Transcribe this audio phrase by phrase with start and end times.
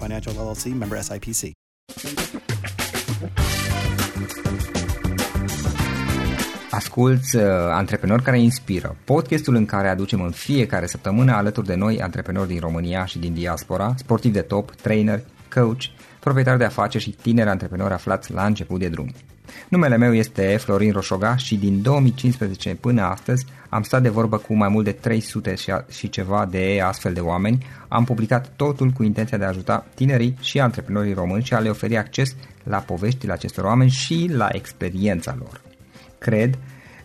[0.00, 1.50] Financial LLC member SIPC.
[6.70, 12.00] Asculți uh, Antreprenori care inspiră, podcastul în care aducem în fiecare săptămână alături de noi
[12.00, 15.22] antreprenori din România și din diaspora, sportivi de top, trainer,
[15.54, 15.82] coach,
[16.20, 19.12] proprietari de afaceri și tineri antreprenori aflați la început de drum.
[19.68, 24.54] Numele meu este Florin Roșoga și din 2015 până astăzi am stat de vorbă cu
[24.54, 25.54] mai mult de 300
[25.88, 27.66] și ceva de astfel de oameni.
[27.88, 31.68] Am publicat totul cu intenția de a ajuta tinerii și antreprenorii români și a le
[31.68, 35.60] oferi acces la poveștile acestor oameni și la experiența lor.
[36.18, 36.58] Cred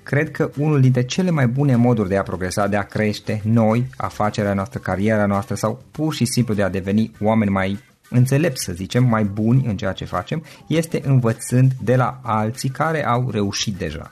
[0.04, 3.90] Cred că unul dintre cele mai bune moduri de a progresa, de a crește noi,
[3.98, 8.74] afacerea noastră, cariera noastră sau pur și simplu de a deveni oameni mai înțelepți, să
[8.74, 13.76] zicem, mai buni în ceea ce facem, este învățând de la alții care au reușit
[13.76, 14.12] deja.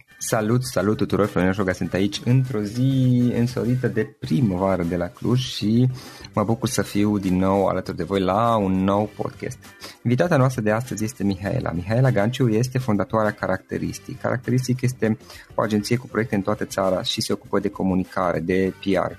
[0.23, 5.39] Salut, salut tuturor, Florin Șoga sunt aici într-o zi însorită de primăvară de la Cluj
[5.39, 5.89] și
[6.33, 9.57] mă bucur să fiu din nou alături de voi la un nou podcast.
[10.03, 11.71] Invitata noastră de astăzi este Mihaela.
[11.71, 14.21] Mihaela Ganciu este fondatoarea Caracteristic.
[14.21, 15.17] Caracteristic este
[15.55, 19.11] o agenție cu proiecte în toată țara și se ocupă de comunicare, de PR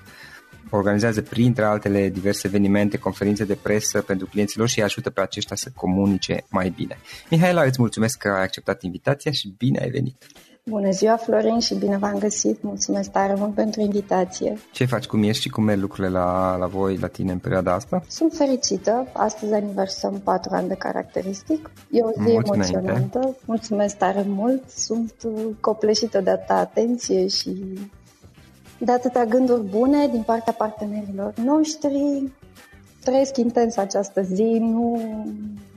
[0.69, 5.55] organizează printre altele diverse evenimente, conferințe de presă pentru clienților și îi ajută pe aceștia
[5.55, 6.97] să comunice mai bine.
[7.29, 10.25] Mihaela, îți mulțumesc că ai acceptat invitația și bine ai venit!
[10.69, 12.61] Bună ziua, Florin, și bine v-am găsit.
[12.61, 14.57] Mulțumesc tare mult pentru invitație.
[14.71, 17.73] Ce faci, cum ești și cum merg lucrurile la, la voi, la tine în perioada
[17.73, 18.03] asta?
[18.07, 19.07] Sunt fericită.
[19.13, 21.71] Astăzi aniversăm 4 ani de caracteristic.
[21.91, 23.17] E o zi Mulți emoționantă.
[23.19, 23.37] Înainte.
[23.45, 24.69] Mulțumesc tare mult.
[24.69, 25.13] Sunt
[25.59, 27.79] copleșită de atâta atenție și
[28.77, 32.31] de atâtea gânduri bune din partea partenerilor noștri.
[33.03, 35.01] Trăiesc intens această zi, nu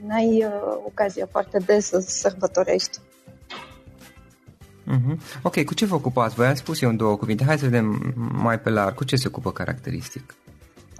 [0.09, 0.51] ai uh,
[0.85, 2.99] ocazia foarte des să sărbătorești.
[4.87, 5.41] Mm-hmm.
[5.41, 6.35] Ok, cu ce vă ocupați?
[6.35, 7.43] Voi am spus eu în două cuvinte.
[7.43, 8.95] Hai să vedem mai pe larg.
[8.95, 10.35] Cu ce se ocupă caracteristic?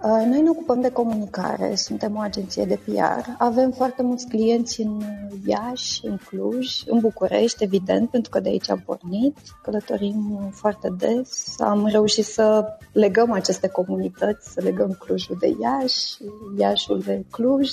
[0.03, 3.29] Uh, noi ne ocupăm de comunicare, suntem o agenție de PR.
[3.37, 5.01] Avem foarte mulți clienți în
[5.45, 9.37] Iași, în Cluj, în București, evident, pentru că de aici am pornit.
[9.63, 11.55] Călătorim foarte des.
[11.59, 16.17] Am reușit să legăm aceste comunități, să legăm Clujul de Iași,
[16.57, 17.69] Iașul de Cluj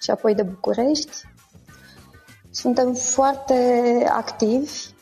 [0.00, 1.16] și apoi de București.
[2.50, 3.54] Suntem foarte
[4.10, 4.93] activi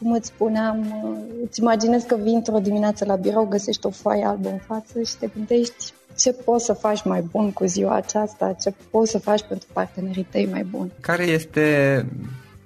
[0.00, 1.04] cum îți spuneam,
[1.44, 5.16] îți imaginezi că vii într-o dimineață la birou, găsești o foaie albă în față și
[5.16, 9.42] te gândești ce poți să faci mai bun cu ziua aceasta, ce poți să faci
[9.48, 10.92] pentru partenerii tăi mai buni.
[11.00, 12.06] Care este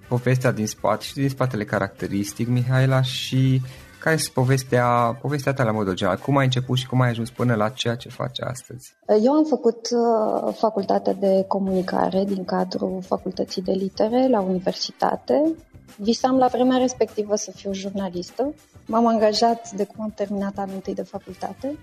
[0.09, 3.61] povestea din spate și din spatele caracteristic, Mihaela, și
[4.05, 6.19] care este povestea, povestea ta la modul general?
[6.19, 8.95] Cum ai început și cum ai ajuns până la ceea ce faci astăzi?
[9.23, 15.55] Eu am făcut uh, facultatea de comunicare din cadrul facultății de litere la universitate
[15.97, 18.55] Visam la vremea respectivă să fiu jurnalistă.
[18.87, 21.79] M-am angajat de cum am terminat anul întâi de facultate.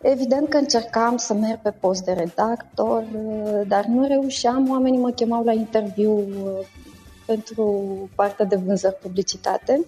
[0.00, 3.02] Evident că încercam să merg pe post de redactor,
[3.66, 4.70] dar nu reușeam.
[4.70, 6.66] Oamenii mă chemau la interviu uh,
[7.26, 7.84] pentru
[8.14, 9.84] partea de vânzări publicitate.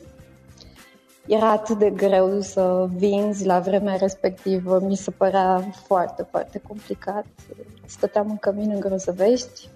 [1.26, 7.26] Era atât de greu să vinzi la vremea respectivă, mi se părea foarte, foarte complicat.
[7.86, 9.68] Stăteam în cămin în Grozăvești,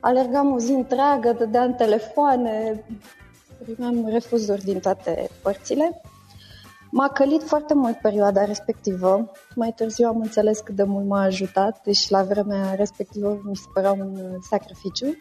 [0.00, 2.84] alergam o zi întreagă, dădeam telefoane,
[3.62, 6.00] primeam refuzuri din toate părțile.
[6.90, 9.30] M-a călit foarte mult perioada respectivă.
[9.54, 13.66] Mai târziu am înțeles cât de mult m-a ajutat, deși la vremea respectivă mi se
[13.74, 15.16] părea un sacrificiu.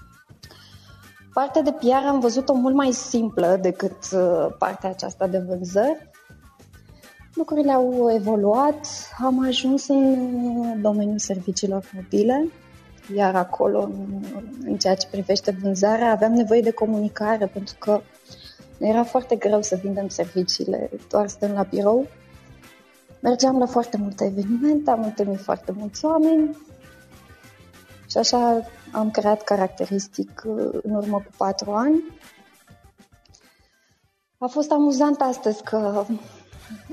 [1.34, 6.10] Partea de PR am văzut-o mult mai simplă decât uh, partea aceasta de vânzări.
[7.34, 8.88] Lucrurile au evoluat,
[9.24, 10.14] am ajuns în
[10.58, 12.48] uh, domeniul serviciilor mobile,
[13.16, 14.24] iar acolo, în,
[14.66, 18.02] în ceea ce privește vânzarea, aveam nevoie de comunicare pentru că
[18.80, 22.08] era foarte greu să vindem serviciile doar stând la birou.
[23.20, 26.58] Mergeam la foarte multe evenimente, am întâlnit foarte mulți oameni
[28.10, 32.04] și așa am creat caracteristic uh, în urmă cu patru ani.
[34.38, 36.06] A fost amuzant astăzi că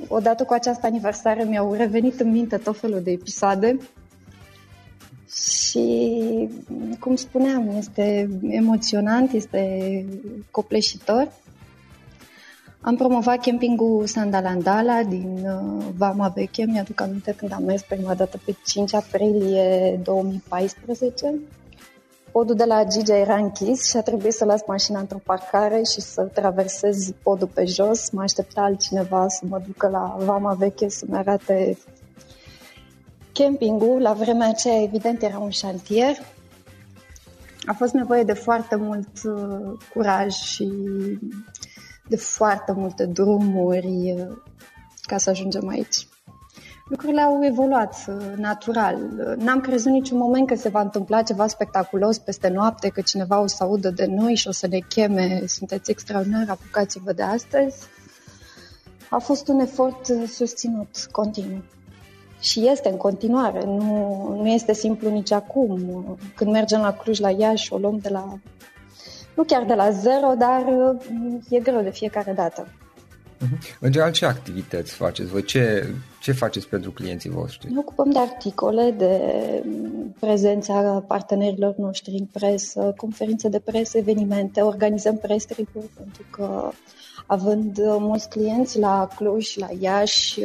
[0.08, 3.78] odată cu această aniversare mi-au revenit în minte tot felul de episoade
[5.32, 6.48] și,
[7.00, 10.04] cum spuneam, este emoționant, este
[10.50, 11.32] copleșitor.
[12.86, 16.64] Am promovat campingul Sandalandala din uh, Vama Veche.
[16.64, 21.34] Mi-aduc aminte când am mers prima dată pe 5 aprilie 2014.
[22.32, 26.00] Podul de la Gigea era închis și a trebuit să las mașina într-o parcare și
[26.00, 28.10] să traversez podul pe jos.
[28.10, 31.78] Mă aștepta altcineva să mă ducă la Vama Veche să-mi arate
[33.32, 36.16] Campingul, la vremea aceea, evident, era un șantier.
[37.64, 40.68] A fost nevoie de foarte mult uh, curaj și
[42.08, 44.36] de foarte multe drumuri uh,
[45.02, 46.06] ca să ajungem aici.
[46.88, 48.98] Lucrurile au evoluat uh, natural.
[49.38, 53.46] N-am crezut niciun moment că se va întâmpla ceva spectaculos peste noapte, că cineva o
[53.46, 57.76] să audă de noi și o să ne cheme, sunteți extraordinar, apucați-vă de astăzi.
[59.10, 61.62] A fost un efort susținut continuu
[62.40, 63.64] și este în continuare.
[63.64, 66.18] Nu, nu este simplu nici acum.
[66.34, 68.38] Când mergem la Cluj, la Iași, o luăm de la...
[69.36, 70.64] Nu chiar de la zero, dar
[71.10, 72.68] mm, e greu de fiecare dată.
[73.38, 73.58] Mhm.
[73.80, 75.42] În general, ce activități faceți voi?
[75.42, 77.72] Ce, ce faceți pentru clienții voștri?
[77.72, 79.20] Ne ocupăm de articole, de
[79.64, 86.70] mm, prezența partenerilor noștri în presă, conferințe de presă, evenimente, organizăm press pentru că
[87.26, 90.40] având mulți clienți la Cluj, la Iași,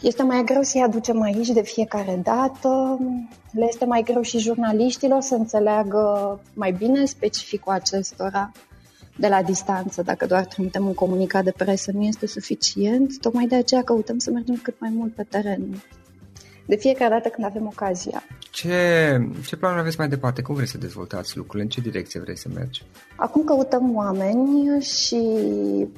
[0.00, 2.98] este mai greu să-i aducem aici de fiecare dată,
[3.50, 8.52] le este mai greu și jurnaliștilor să înțeleagă mai bine specificul acestora
[9.16, 10.02] de la distanță.
[10.02, 14.30] Dacă doar trimitem un comunicat de presă nu este suficient, tocmai de aceea căutăm să
[14.30, 15.82] mergem cât mai mult pe teren
[16.70, 18.22] de fiecare dată când avem ocazia.
[18.50, 18.68] Ce,
[19.46, 20.42] ce planuri aveți mai departe?
[20.42, 21.62] Cum vreți să dezvoltați lucrurile?
[21.62, 22.82] În ce direcție vreți să mergi?
[23.16, 25.22] Acum căutăm oameni și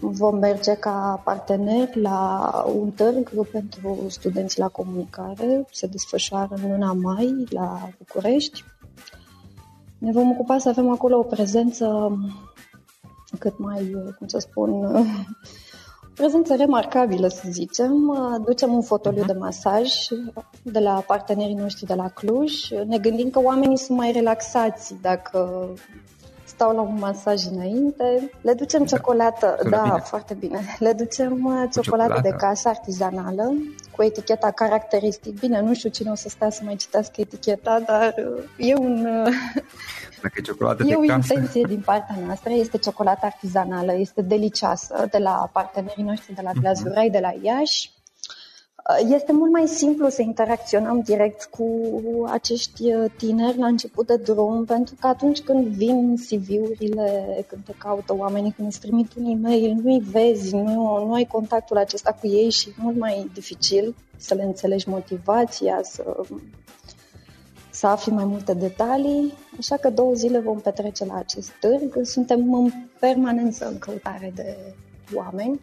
[0.01, 2.51] vom merge ca parteneri la
[2.81, 5.67] un târg pentru studenți la comunicare.
[5.71, 8.65] Se desfășoară în luna mai la București.
[9.99, 12.19] Ne vom ocupa să avem acolo o prezență
[13.39, 14.71] cât mai, cum să spun,
[16.15, 18.17] prezență remarcabilă, să zicem.
[18.45, 19.91] Ducem un fotoliu de masaj
[20.63, 22.53] de la partenerii noștri de la Cluj.
[22.87, 25.69] Ne gândim că oamenii sunt mai relaxați dacă
[26.45, 28.31] stau la un masaj înainte.
[28.41, 30.01] Le ducem ciocolată, Sună da, bine.
[30.05, 30.61] foarte bine.
[30.79, 33.55] Le ducem uh, ciocolată, ciocolată de casă artizanală
[33.97, 35.39] cu eticheta caracteristic.
[35.39, 39.07] Bine, nu știu cine o să stea să mai citească eticheta, dar uh, e un...
[40.23, 41.33] Uh, Dacă e ciocolată e de o casă.
[41.33, 46.53] intenție din partea noastră, este ciocolată artizanală, este delicioasă de la partenerii noștri de la
[46.61, 47.13] Glazurei, uh-huh.
[47.13, 47.91] de la Iași.
[49.09, 51.67] Este mult mai simplu să interacționăm direct cu
[52.31, 57.73] acești uh, tineri la început de drum, pentru că atunci când vin CV-urile, când te
[57.79, 62.27] caută oamenii, când îți trimit un e-mail, nu-i vezi, nu, nu ai contactul acesta cu
[62.27, 66.21] ei și e mult mai dificil să le înțelegi motivația, să,
[67.83, 69.33] să afli mai multe detalii.
[69.59, 72.07] Așa că două zile vom petrece la acest târg.
[72.07, 74.57] Suntem în permanență în căutare de
[75.15, 75.61] oameni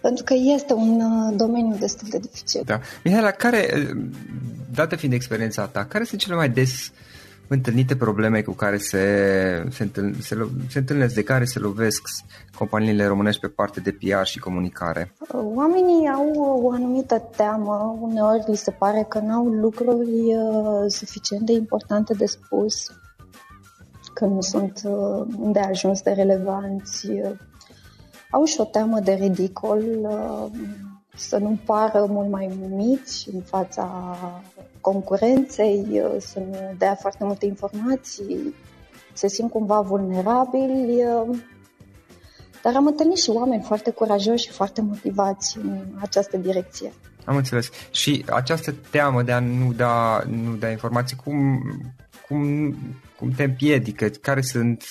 [0.00, 2.62] pentru că este un uh, domeniu destul de dificil.
[2.64, 2.80] Da.
[3.04, 4.02] Mihaela, care, uh,
[4.74, 6.92] dată fiind experiența ta, care sunt cele mai des
[7.48, 8.98] întâlnite probleme cu care se,
[9.70, 12.02] se, întâln, se, se întâlnesc, de care se lovesc
[12.54, 15.12] companiile românești pe parte de PR și comunicare?
[15.18, 20.10] Uh, oamenii au o anumită teamă, uneori li se pare că nu au lucruri
[20.86, 22.86] suficient de importante de spus,
[24.14, 24.82] că nu sunt
[25.52, 27.08] de ajuns de relevanți
[28.30, 30.46] au și o teamă de ridicol, uh,
[31.18, 34.16] să nu pară mult mai mici în fața
[34.80, 38.54] concurenței, uh, să nu dea foarte multe informații,
[39.12, 41.38] se simt cumva vulnerabili, uh,
[42.62, 46.92] dar am întâlnit și oameni foarte curajoși și foarte motivați în această direcție.
[47.24, 47.70] Am înțeles.
[47.90, 51.60] Și această teamă de a nu da, nu da informații, cum,
[52.28, 52.74] cum,
[53.18, 54.08] cum te împiedică?
[54.08, 54.84] Care sunt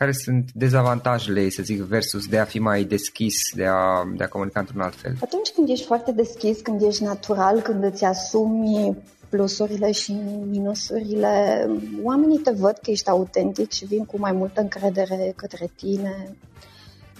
[0.00, 4.24] care sunt dezavantajele ei, să zic, versus de a fi mai deschis, de a, de
[4.24, 5.16] a comunica într-un alt fel?
[5.20, 8.96] Atunci când ești foarte deschis, când ești natural, când îți asumi
[9.28, 10.16] plusurile și
[10.50, 11.66] minusurile,
[12.02, 16.36] oamenii te văd că ești autentic și vin cu mai multă încredere către tine.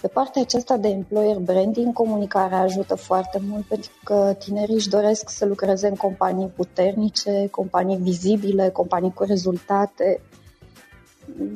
[0.00, 5.30] Pe partea aceasta de employer branding, comunicarea ajută foarte mult pentru că tinerii își doresc
[5.30, 10.20] să lucreze în companii puternice, companii vizibile, companii cu rezultate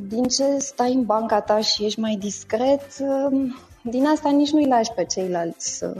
[0.09, 4.67] din ce stai în banca ta și ești mai discret, um, din asta nici nu-i
[4.67, 5.95] lași pe ceilalți să,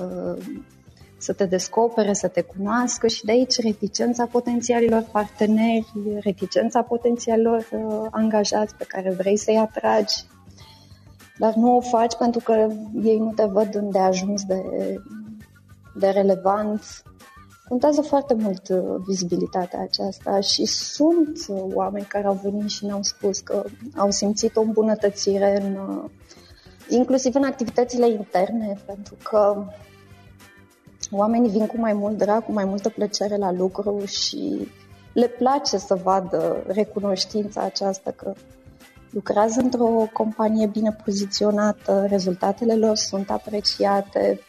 [1.19, 8.07] să te descopere, să te cunoască și de aici reticența potențialilor parteneri, reticența potențialilor uh,
[8.11, 10.15] angajați pe care vrei să-i atragi,
[11.39, 12.69] dar nu o faci pentru că
[13.03, 14.63] ei nu te văd îndeajuns de,
[15.95, 16.83] de relevant
[17.69, 23.03] Contează foarte mult uh, vizibilitatea aceasta și sunt uh, oameni care au venit și ne-au
[23.03, 23.65] spus că
[23.97, 26.11] au simțit o îmbunătățire în, uh,
[26.89, 29.65] inclusiv în activitățile interne, pentru că
[31.11, 34.69] oamenii vin cu mai mult drag, cu mai multă plăcere la lucru și
[35.13, 38.33] le place să vadă recunoștința aceasta că
[39.11, 44.41] lucrează într-o companie bine poziționată, rezultatele lor sunt apreciate,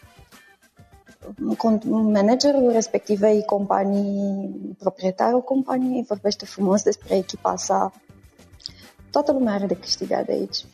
[1.90, 7.92] managerul respectivei companii, proprietarul companiei, vorbește frumos despre echipa sa.
[9.10, 10.64] Toată lumea are de câștigat de aici.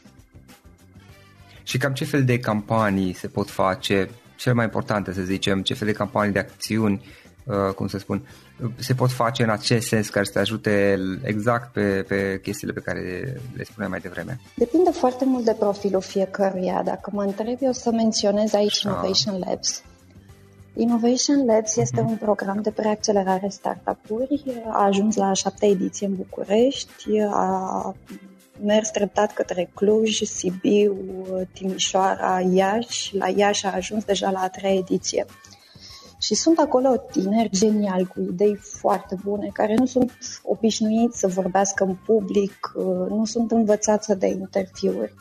[1.62, 5.74] Și cam ce fel de campanii se pot face, cel mai importante să zicem, ce
[5.74, 7.04] fel de campanii de acțiuni,
[7.44, 8.26] uh, cum să spun,
[8.76, 12.80] se pot face în acest sens care să te ajute exact pe, pe chestiile pe
[12.80, 13.00] care
[13.56, 14.40] le spuneam mai devreme?
[14.56, 16.82] Depinde foarte mult de profilul fiecăruia.
[16.84, 19.82] Dacă mă întreb, eu să menționez aici Innovation Labs.
[20.74, 24.62] Innovation Labs este un program de preaccelerare startup-uri.
[24.70, 27.94] A ajuns la a șaptea ediție în București, a
[28.62, 30.96] mers treptat către Cluj, Sibiu,
[31.52, 33.16] Timișoara, Iași.
[33.16, 35.26] La Iași a ajuns deja la a treia ediție.
[36.20, 40.12] Și sunt acolo tineri geniali cu idei foarte bune, care nu sunt
[40.42, 42.72] obișnuiți să vorbească în public,
[43.08, 45.14] nu sunt învățați de interviuri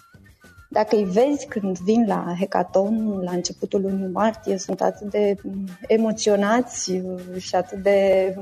[0.73, 5.35] dacă îi vezi când vin la hackathon, la începutul lunii martie, sunt atât de
[5.87, 8.35] emoționați uh, și atât de...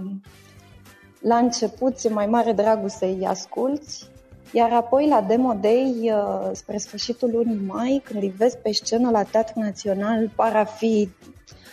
[1.20, 4.10] La început e mai mare dragul să-i asculți,
[4.52, 9.10] iar apoi la Demo Day, uh, spre sfârșitul lunii mai, când îi vezi pe scenă
[9.10, 11.10] la Teatru Național, par a fi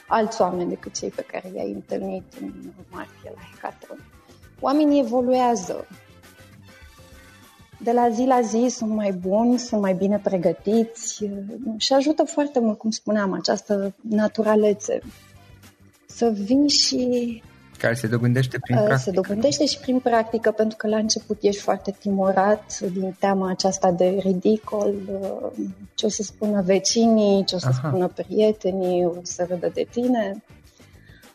[0.08, 2.52] alți oameni decât cei pe care i-ai întâlnit în
[2.90, 3.98] martie la hackathon.
[4.60, 5.86] Oamenii evoluează,
[7.78, 11.25] de la zi la zi sunt mai buni, sunt mai bine pregătiți
[11.76, 15.00] și ajută foarte mult, cum spuneam, această naturalețe.
[16.06, 17.42] Să vin și...
[17.78, 18.99] Care se dobândește prin practică.
[18.99, 23.92] Se dobândește și prin practică, pentru că la început ești foarte timorat din teama aceasta
[23.92, 24.95] de ridicol,
[25.95, 27.88] ce o să spună vecinii, ce o să Aha.
[27.88, 30.42] spună prietenii, o să râdă de tine.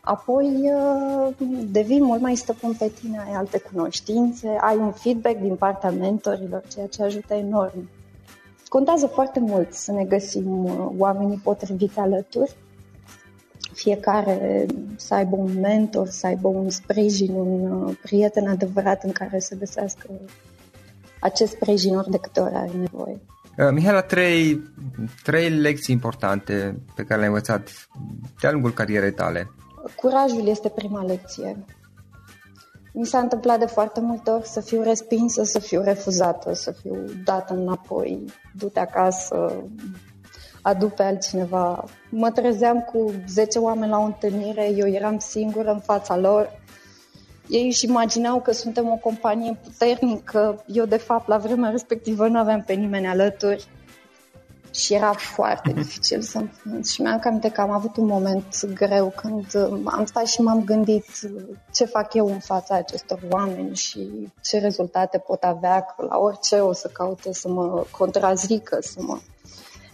[0.02, 1.34] Apoi uh,
[1.72, 6.64] devii mult mai stăpân pe tine, ai alte cunoștințe, ai un feedback din partea mentorilor,
[6.68, 7.90] ceea ce ajută enorm.
[8.68, 12.56] Contează foarte mult să ne găsim uh, oamenii potriviți alături,
[13.74, 14.66] fiecare
[14.96, 19.56] să aibă un mentor, să aibă un sprijin, un uh, prieten adevărat în care să
[19.56, 20.10] găsească
[21.20, 23.20] acest sprijin ori de câte ori are nevoie.
[23.72, 24.62] Mihaela, trei,
[25.24, 27.88] trei lecții importante pe care le-ai învățat
[28.40, 29.52] de-a lungul carierei tale
[29.96, 31.66] curajul este prima lecție.
[32.94, 37.06] Mi s-a întâmplat de foarte multe ori să fiu respinsă, să fiu refuzată, să fiu
[37.24, 38.26] dată înapoi,
[38.58, 39.64] du-te acasă,
[40.62, 41.84] adu pe altcineva.
[42.10, 46.60] Mă trezeam cu 10 oameni la o întâlnire, eu eram singură în fața lor.
[47.48, 52.40] Ei își imaginau că suntem o companie puternică, eu de fapt la vremea respectivă nu
[52.40, 53.68] aveam pe nimeni alături
[54.72, 56.44] și era foarte dificil să
[56.84, 59.46] și mi-am cam că am avut un moment greu când
[59.86, 61.06] am stat și m-am gândit
[61.74, 66.56] ce fac eu în fața acestor oameni și ce rezultate pot avea, că la orice
[66.56, 69.20] o să caute să mă contrazică, să mă,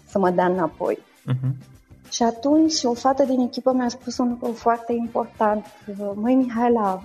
[0.07, 0.98] să mă dea înapoi.
[0.98, 1.75] Uh-huh.
[2.10, 5.65] Și atunci o fată din echipă mi-a spus un lucru foarte important.
[6.13, 7.03] Măi, Mihaela,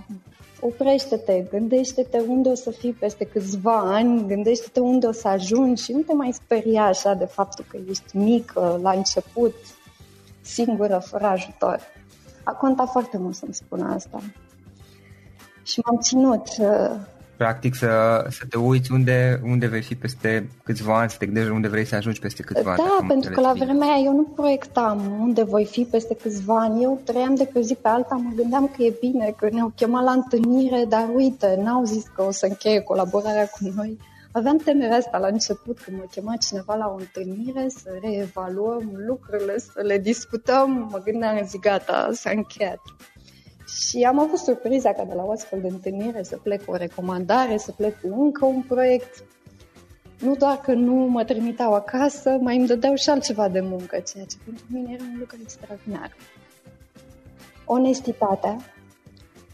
[0.65, 5.93] oprește-te, gândește-te unde o să fii peste câțiva ani, gândește-te unde o să ajungi și
[5.93, 9.55] nu te mai speria așa de faptul că ești mică la început,
[10.41, 11.81] singură, fără ajutor.
[12.45, 14.21] A contat foarte mult să-mi spună asta.
[15.63, 16.91] Și m-am ținut uh,
[17.37, 21.51] practic să, să te uiți unde, unde vei fi peste câțiva ani, să te gândești
[21.51, 22.91] unde vrei să ajungi peste câțiva da, ani.
[23.01, 26.83] Da, pentru că la vremea aia eu nu proiectam unde voi fi peste câțiva ani.
[26.83, 29.73] Eu trăiam de pe o zi pe alta, mă gândeam că e bine, că ne-au
[29.77, 33.99] chemat la întâlnire, dar uite, n-au zis că o să încheie colaborarea cu noi.
[34.33, 39.59] Aveam temerea asta la început, când mă chema cineva la o întâlnire, să reevaluăm lucrurile,
[39.59, 40.89] să le discutăm.
[40.91, 42.81] Mă gândeam, zic, gata, s-a încheiat.
[43.75, 46.77] Și am avut surpriza ca de la o astfel de întâlnire să plec cu o
[46.77, 49.25] recomandare, să plec cu încă un proiect.
[50.19, 54.25] Nu doar că nu mă trimiteau acasă, mai îmi dădeau și altceva de muncă, ceea
[54.25, 56.17] ce pentru mine era un lucru extraordinar.
[57.65, 58.57] Onestitatea.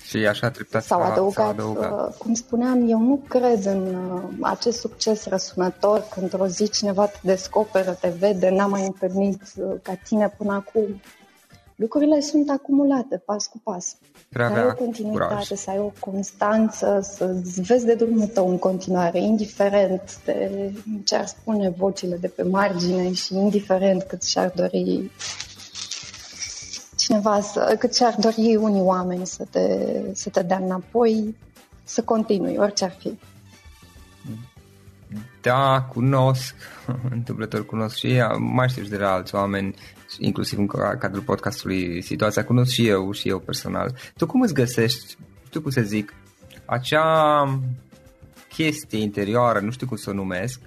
[0.02, 2.08] Și așa treptat s-au adăugat, s-au adăugat.
[2.08, 7.06] Uh, cum spuneam, eu nu cred în uh, acest succes răsunător, că într-o zi cineva
[7.06, 11.00] te descoperă, te vede, n-am mai întâlnit uh, ca tine până acum
[11.78, 13.96] lucrurile sunt acumulate pas cu pas.
[14.28, 15.46] Prea să ai o continuitate, curaj.
[15.46, 20.72] să ai o constanță, să-ți vezi de drumul tău în continuare, indiferent de
[21.04, 25.10] ce ar spune vocile de pe margine și indiferent cât și-ar dori
[26.96, 31.36] cineva, să, cât și-ar dori unii oameni să te, să te dea înapoi,
[31.84, 33.18] să continui, orice ar fi.
[35.42, 36.54] Da, cunosc,
[37.10, 39.74] întâmplător cunosc și mai știu și de la alți oameni
[40.18, 40.66] inclusiv în
[40.98, 43.94] cadrul podcastului Situația, cunosc și eu, și eu personal.
[44.16, 45.16] Tu cum îți găsești,
[45.46, 46.14] știu cum să zic,
[46.64, 47.44] acea
[48.48, 50.60] chestie interioară, nu știu cum să o numesc,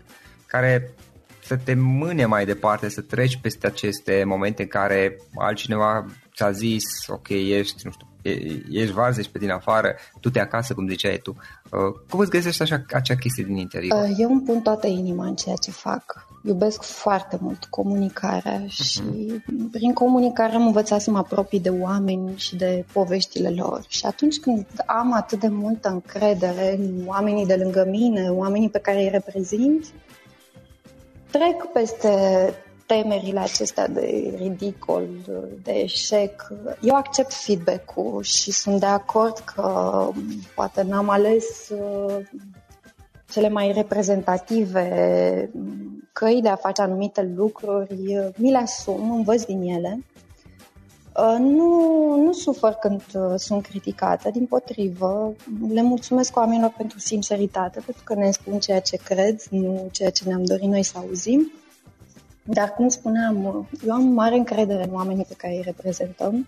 [0.45, 0.93] care
[1.43, 6.83] să te mâne mai departe, să treci peste aceste momente în care altcineva ți-a zis,
[7.07, 8.07] ok, ești, nu știu,
[8.71, 11.35] ești varză, ești pe din afară, tu te acasă, cum ziceai tu.
[11.71, 14.03] Uh, cum îți găsești așa, acea chestie din interior?
[14.03, 16.27] Uh, eu îmi pun toată inima în ceea ce fac.
[16.43, 18.67] Iubesc foarte mult comunicarea uh-huh.
[18.67, 19.01] și
[19.71, 23.83] prin comunicare am învățat să mă apropii de oameni și de poveștile lor.
[23.87, 28.79] Și atunci când am atât de multă încredere în oamenii de lângă mine, oamenii pe
[28.79, 29.85] care îi reprezint,
[31.31, 32.09] trec peste
[32.85, 35.07] temerile acestea de ridicol,
[35.63, 36.47] de eșec.
[36.81, 40.07] Eu accept feedback-ul și sunt de acord că
[40.55, 42.17] poate n-am ales uh,
[43.31, 45.49] cele mai reprezentative
[46.13, 47.95] căi de a face anumite lucruri,
[48.35, 50.03] mi le asum, învăț din ele.
[51.15, 55.33] Uh, nu, nu sufăr când uh, sunt criticată, din potrivă,
[55.69, 60.27] le mulțumesc oamenilor pentru sinceritate, pentru că ne spun ceea ce cred, nu ceea ce
[60.27, 61.51] ne-am dorit noi să auzim.
[62.43, 66.47] Dar, cum spuneam, eu am mare încredere în oamenii pe care îi reprezentăm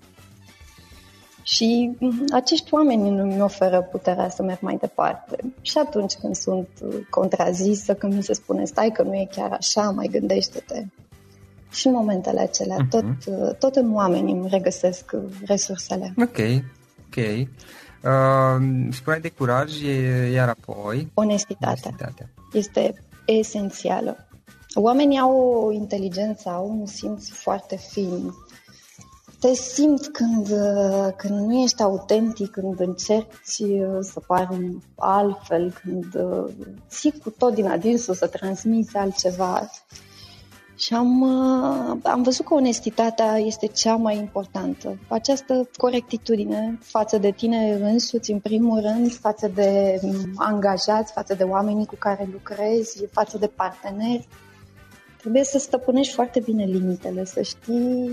[1.43, 1.97] și
[2.31, 5.35] acești oameni nu mi oferă puterea să merg mai departe.
[5.61, 6.67] Și atunci când sunt
[7.09, 10.85] contrazisă, când mi se spune stai că nu e chiar așa, mai gândește-te.
[11.71, 12.89] Și în momentele acelea, uh-huh.
[12.89, 13.05] tot,
[13.59, 15.11] tot în oameni îmi regăsesc
[15.45, 16.13] resursele.
[16.17, 16.37] Ok,
[17.05, 17.47] ok.
[18.03, 19.81] Uh, spuneai de curaj,
[20.33, 21.11] iar apoi...
[21.13, 21.81] Onestitatea.
[21.85, 22.29] Onestitatea.
[22.53, 22.93] Este
[23.25, 24.27] esențială.
[24.73, 28.33] Oamenii au o inteligență, au un simț foarte fin.
[29.43, 30.47] Te simți când,
[31.15, 36.05] când nu ești autentic, când încerci uh, să pari altfel, când
[36.89, 39.69] ții uh, cu tot din adinsul să transmiți altceva.
[40.75, 44.97] Și am, uh, am văzut că onestitatea este cea mai importantă.
[45.07, 49.99] Această corectitudine față de tine însuți, în primul rând, față de
[50.35, 54.27] angajați, față de oamenii cu care lucrezi, față de parteneri.
[55.23, 58.09] Trebuie să stăpânești foarte bine limitele, să știi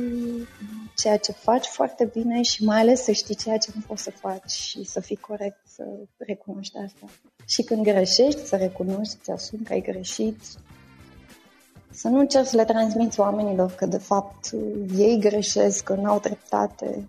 [0.97, 4.11] ceea ce faci foarte bine și mai ales să știi ceea ce nu poți să
[4.11, 5.85] faci și să fii corect, să
[6.17, 7.07] recunoști asta.
[7.47, 10.41] Și când greșești, să recunoști, să asumi că ai greșit,
[11.91, 14.51] să nu încerci să le transmiți oamenilor că de fapt
[14.97, 17.09] ei greșesc, că nu au dreptate,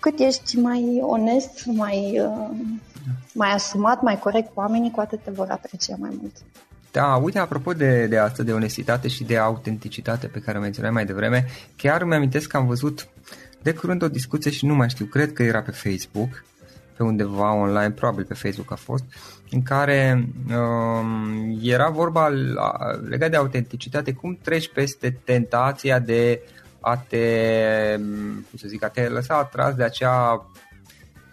[0.00, 2.50] cât ești mai onest, mai, uh,
[3.34, 6.36] mai asumat, mai corect cu oamenii, cu atât te vor aprecia mai mult.
[6.96, 10.90] Da, uite, apropo de, de asta, de onestitate și de autenticitate pe care o menționai
[10.90, 13.08] mai devreme, chiar îmi amintesc că am văzut
[13.62, 16.44] de curând o discuție și nu mai știu, cred că era pe Facebook,
[16.96, 19.04] pe undeva online, probabil pe Facebook a fost,
[19.50, 22.28] în care um, era vorba
[23.08, 26.40] legat de autenticitate, cum treci peste tentația de
[26.80, 27.96] a te,
[28.48, 30.46] cum să zic, a te lăsa atras de acea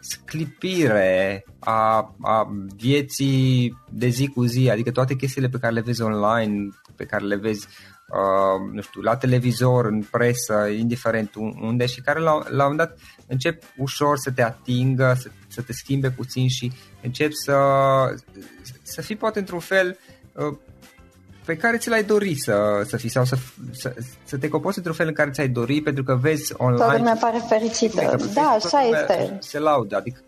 [0.03, 6.01] sclipire a, a vieții de zi cu zi, adică toate chestiile pe care le vezi
[6.01, 7.67] online, pe care le vezi
[8.07, 12.97] uh, nu știu, la televizor, în presă, indiferent unde și care la, la un dat
[13.27, 17.57] încep ușor să te atingă, să, să te schimbe puțin și încep să,
[18.81, 19.97] să fii poate într-un fel
[20.33, 20.57] uh,
[21.45, 23.36] pe care ți l-ai dori să, să fii sau să,
[23.71, 26.77] să, să te compozi într-un fel în care ți-ai dori pentru că vezi online.
[26.84, 28.15] Toată lumea pare fericită.
[28.34, 29.38] Da, așa este.
[29.39, 30.19] Se laudă, adică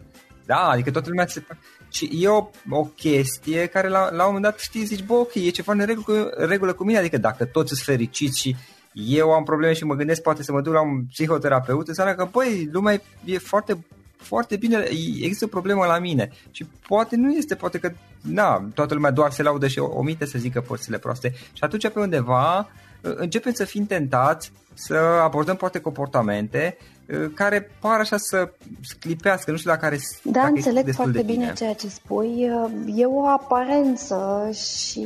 [0.46, 1.44] da, adică toată lumea se...
[1.90, 5.34] Și e o, o chestie care la, la un moment dat știi, zici, bă, ok,
[5.34, 8.56] e ceva în regulă, regulă cu mine, adică dacă toți sunt fericiți și
[8.94, 12.28] eu am probleme și mă gândesc poate să mă duc la un psihoterapeut, înseamnă că,
[12.32, 13.86] băi, lumea e foarte
[14.18, 14.78] foarte bine,
[15.22, 19.32] există o problemă la mine și poate nu este, poate că, na, toată lumea doar
[19.32, 22.70] se laudă și omite să zică părțile proaste și atunci pe undeva
[23.02, 28.50] începem să fim tentați să abordăm poate comportamente uh, care par așa să
[28.82, 31.32] sclipească, nu știu dacă are Da, dacă înțeleg foarte bine.
[31.32, 32.50] bine ceea ce spui.
[32.50, 35.06] Uh, e o aparență și,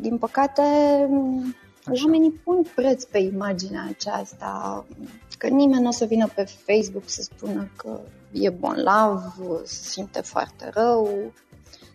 [0.00, 0.62] din păcate,
[1.84, 2.02] Așa.
[2.04, 4.84] oamenii pun preț pe imaginea aceasta,
[5.36, 8.00] că nimeni nu o să vină pe Facebook să spună că
[8.32, 11.32] e bolnav, se simte foarte rău,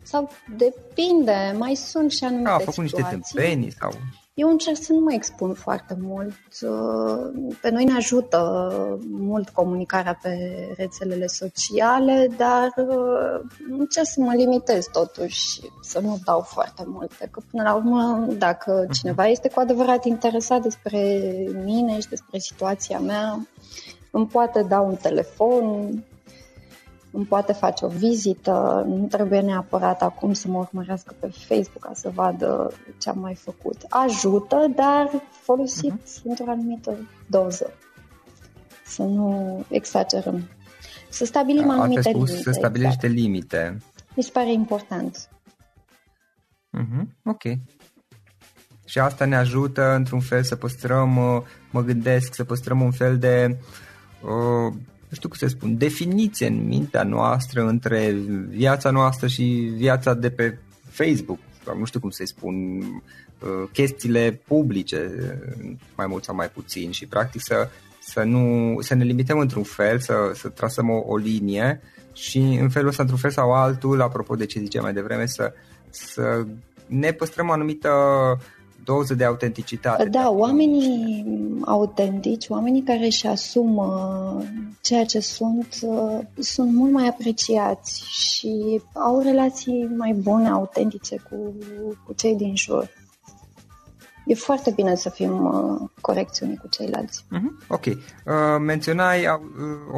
[0.04, 3.18] sau depinde, mai sunt și anumite A, a făcut situații.
[3.18, 3.92] niște tâmpenii sau...
[4.42, 6.34] Eu încerc să nu mă expun foarte mult.
[7.62, 10.38] Pe noi ne ajută mult comunicarea pe
[10.78, 12.74] rețelele sociale, dar
[13.70, 17.28] încerc să mă limitez totuși, să nu dau foarte multe.
[17.32, 18.92] Că până la urmă, dacă mhm.
[18.92, 21.00] cineva este cu adevărat interesat despre
[21.64, 23.48] mine și despre situația mea,
[24.12, 25.90] îmi poate da un telefon,
[27.12, 31.91] îmi poate face o vizită, nu trebuie neapărat acum să mă urmărească pe Facebook ca
[31.93, 33.86] să vadă ce am mai făcut.
[33.89, 36.24] Ajută, dar folosit uh-huh.
[36.24, 37.74] într-o anumită doză.
[38.86, 40.50] Să nu exagerăm.
[41.10, 42.43] Să stabilim A, anumite spus, limite.
[42.43, 43.21] Să stabilește exact.
[43.21, 43.78] limite.
[44.15, 45.30] Mi se pare important.
[46.78, 47.06] Uh-huh.
[47.24, 47.41] Ok.
[48.86, 51.10] Și asta ne ajută într-un fel să păstrăm,
[51.71, 53.58] mă gândesc, să păstrăm un fel de
[54.21, 54.74] uh,
[55.12, 58.12] nu știu cum să spun, definiție în mintea noastră între
[58.50, 59.43] viața noastră și
[59.76, 60.58] viața de pe
[60.89, 65.12] Facebook, sau nu știu cum să-i spun, uh, chestiile publice,
[65.95, 67.69] mai mult sau mai puțin și practic să,
[68.02, 71.82] să, nu, să ne limităm într-un fel, să, să trasăm o, o linie
[72.13, 75.54] și în felul ăsta, într-un fel sau altul, apropo de ce ziceam mai devreme, să,
[75.89, 76.45] să
[76.86, 77.89] ne păstrăm o anumită
[78.84, 80.06] doză de autenticitate.
[80.06, 81.26] Da, oamenii
[81.65, 84.44] autentici, oamenii care își asumă
[84.82, 91.54] ceea ce sunt, uh, sunt mult mai apreciați și au relații mai bune, autentice cu,
[92.06, 92.89] cu cei din jur.
[94.26, 97.24] E foarte bine să fim uh, corecți unii cu ceilalți.
[97.24, 97.67] Uh-huh.
[97.67, 97.86] Ok.
[97.86, 97.96] Uh,
[98.60, 99.39] menționai uh,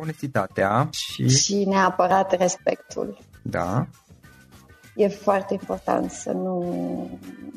[0.02, 1.30] onestitatea și...
[1.30, 3.18] Și neapărat respectul.
[3.42, 3.88] Da
[4.96, 6.66] e foarte important să nu,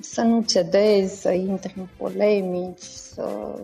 [0.01, 3.55] să nu cedezi, să intri în polemici, să,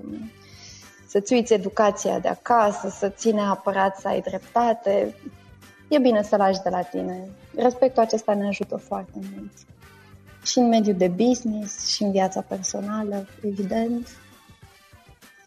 [1.06, 5.14] să-ți uiți educația de acasă, să ții neapărat să ai dreptate.
[5.88, 7.28] E bine să lași de la tine.
[7.56, 9.52] Respectul acesta ne ajută foarte mult.
[10.42, 14.08] Și în mediul de business, și în viața personală, evident.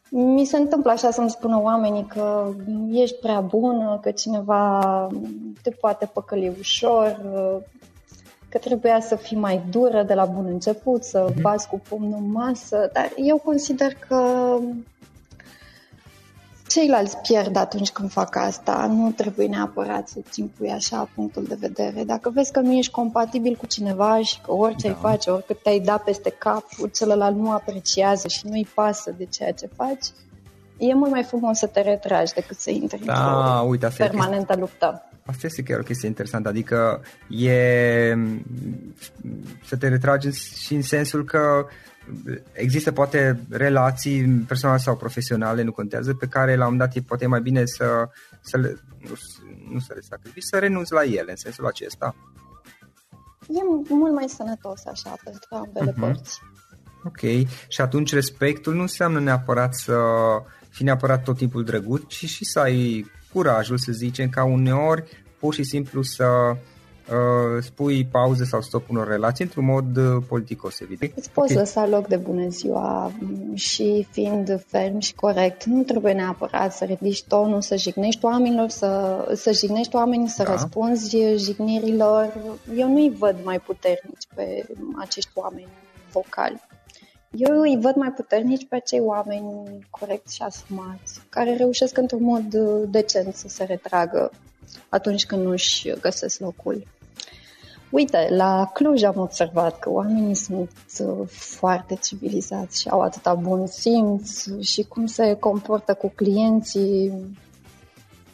[0.09, 2.53] Mi se întâmplă așa să-mi spună oamenii că
[2.91, 5.07] ești prea bună, că cineva
[5.61, 7.21] te poate păcăli ușor,
[8.55, 11.41] că trebuia să fii mai dură de la bun început, să mm-hmm.
[11.41, 14.57] bați cu pumnul în masă, dar eu consider că
[16.67, 18.87] ceilalți pierd atunci când fac asta.
[18.89, 22.03] Nu trebuie neapărat să-ți impui așa punctul de vedere.
[22.03, 24.93] Dacă vezi că nu ești compatibil cu cineva și că orice da.
[24.93, 26.63] ai face, oricât te-ai dat peste cap,
[26.93, 30.05] celălalt nu apreciază și nu-i pasă de ceea ce faci,
[30.77, 35.09] e mult mai frumos să te retragi decât să intri da, într-o uite, permanentă luptă.
[35.27, 38.15] Asta este chiar o chestie interesantă, adică e
[39.63, 40.29] să te retragi
[40.65, 41.65] și în sensul că
[42.51, 47.25] există poate relații personale sau profesionale, nu contează, pe care la un dat e poate
[47.25, 48.09] mai bine să,
[48.41, 49.13] să le, nu,
[49.71, 52.15] nu să le sacrifici, să renunți la ele în sensul acesta.
[53.47, 53.59] E
[53.89, 55.99] mult mai sănătos așa pentru ambele uh-huh.
[55.99, 56.39] părți.
[57.03, 59.97] Ok, și atunci respectul nu înseamnă neapărat să
[60.69, 65.03] fii neapărat tot timpul drăguț, ci și să ai curajul, să zicem, ca uneori
[65.39, 70.79] pur și simplu să uh, spui pauze sau stop unor relații într-un mod uh, politicos,
[70.79, 71.11] evident.
[71.15, 71.63] Îți poți okay.
[71.63, 75.63] lăsa loc de bună ziua mm, și fiind ferm și corect.
[75.63, 78.89] Nu trebuie neapărat să ridici tonul, să jignești oamenilor, să,
[79.35, 80.51] să jignești oamenii, să da.
[80.51, 82.33] răspunzi jignirilor.
[82.75, 84.65] Eu nu-i văd mai puternici pe
[84.99, 85.67] acești oameni
[86.11, 86.61] vocali.
[87.37, 92.53] Eu îi văd mai puternici pe acei oameni corecți și asumați, care reușesc într-un mod
[92.53, 94.31] uh, decent să se retragă
[94.89, 96.83] atunci când nu-și găsesc locul.
[97.89, 103.67] Uite, la Cluj am observat că oamenii sunt uh, foarte civilizați și au atâta bun
[103.67, 107.13] simț și cum se comportă cu clienții,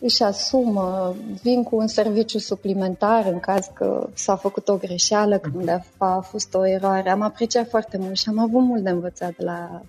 [0.02, 5.84] își asumă, vin cu un serviciu suplimentar în caz că s-a făcut o greșeală, când
[5.98, 7.10] a fost o eroare.
[7.10, 9.82] Am apreciat foarte mult și am avut mult de învățat de la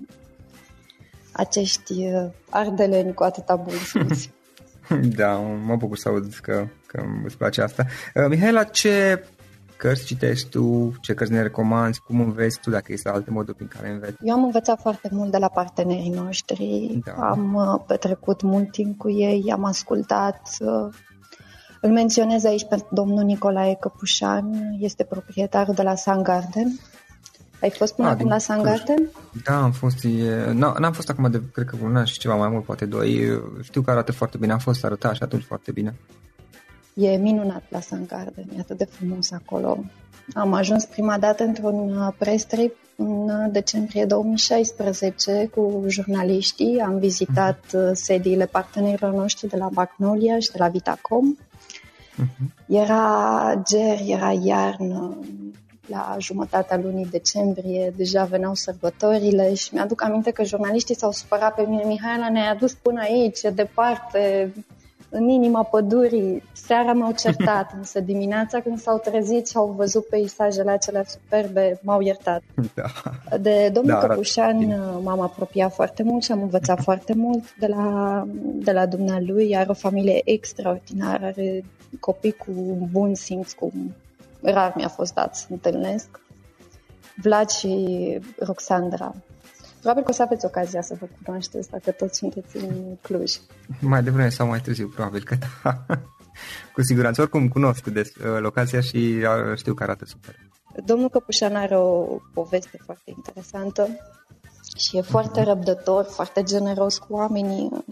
[1.32, 4.24] acești uh, ardeleni cu atâta bun simț.
[5.16, 7.86] Da, mă bucur să aud că, că îți place asta.
[8.14, 9.24] Uh, Mihaela, ce
[9.82, 13.68] cărți citești tu, ce cărți ne recomanzi, cum înveți tu, dacă există alte moduri prin
[13.68, 14.16] care înveți?
[14.20, 17.12] Eu am învățat foarte mult de la partenerii noștri, da.
[17.12, 20.56] am uh, petrecut mult timp cu ei, am ascultat.
[20.60, 20.94] Uh,
[21.80, 26.80] îl menționez aici pe domnul Nicolae Căpușan, este proprietarul de la Sun Garden.
[27.62, 29.10] Ai fost până A, acum la Sun Garden?
[29.44, 30.04] Da, am fost.
[30.04, 33.40] E, n-am fost acum de, cred că un an și ceva mai mult, poate doi.
[33.62, 35.94] Știu că arată foarte bine, am fost arătat și atunci foarte bine.
[36.94, 39.84] E minunat la Sun Garden, e atât de frumos acolo.
[40.34, 46.80] Am ajuns prima dată într-un uh, press trip în uh, decembrie 2016 cu jurnaliștii.
[46.80, 47.92] Am vizitat uh-huh.
[47.92, 51.36] sediile partenerilor noștri de la Magnolia și de la Vitacom.
[51.36, 52.66] Uh-huh.
[52.66, 55.18] Era ger, era iarnă,
[55.86, 61.64] la jumătatea lunii decembrie, deja veneau sărbătorile și mi-aduc aminte că jurnaliștii s-au supărat pe
[61.68, 61.82] mine.
[61.84, 64.52] Mihaela ne-a adus până aici, departe,
[65.14, 66.42] în inima pădurii.
[66.52, 72.00] Seara m-au certat, însă dimineața când s-au trezit și au văzut peisajele acelea superbe, m-au
[72.00, 72.42] iertat.
[72.74, 72.84] Da.
[73.38, 74.66] De domnul da, Căpușan
[75.02, 79.56] m-am apropiat foarte mult și am învățat foarte mult de la, de la dumnealui.
[79.56, 81.64] Are o familie extraordinară, are
[82.00, 82.52] copii cu
[82.90, 83.72] bun simț, cu
[84.40, 86.20] rar mi-a fost dat să întâlnesc.
[87.22, 89.14] Vlad și Roxandra
[89.82, 93.32] Probabil că o să aveți ocazia să vă cunoașteți dacă toți sunteți în Cluj.
[93.80, 95.84] Mai devreme sau mai târziu, probabil că da.
[96.74, 97.20] Cu siguranță.
[97.20, 100.34] Oricum cunosc de uh, locația și uh, știu că arată super.
[100.84, 103.88] Domnul Căpușan are o poveste foarte interesantă
[104.76, 107.84] și e foarte răbdător, foarte generos cu oamenii.